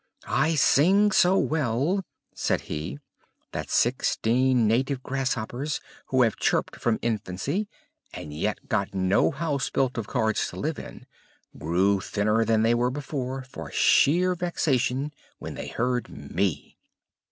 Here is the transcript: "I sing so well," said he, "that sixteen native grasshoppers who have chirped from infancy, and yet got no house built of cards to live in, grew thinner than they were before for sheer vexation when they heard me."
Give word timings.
"I 0.25 0.55
sing 0.55 1.11
so 1.11 1.37
well," 1.37 2.03
said 2.33 2.61
he, 2.61 2.97
"that 3.51 3.69
sixteen 3.69 4.65
native 4.65 5.03
grasshoppers 5.03 5.79
who 6.07 6.23
have 6.23 6.37
chirped 6.37 6.75
from 6.77 6.97
infancy, 7.03 7.67
and 8.11 8.33
yet 8.33 8.67
got 8.67 8.95
no 8.95 9.29
house 9.29 9.69
built 9.69 9.99
of 9.99 10.07
cards 10.07 10.49
to 10.49 10.55
live 10.55 10.79
in, 10.79 11.05
grew 11.55 11.99
thinner 12.01 12.43
than 12.43 12.63
they 12.63 12.73
were 12.73 12.89
before 12.89 13.43
for 13.43 13.69
sheer 13.71 14.33
vexation 14.33 15.13
when 15.37 15.53
they 15.53 15.67
heard 15.67 16.09
me." 16.09 16.79